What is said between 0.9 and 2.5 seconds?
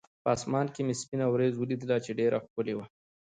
سپینه ورېځ ولیدله، چې ډېره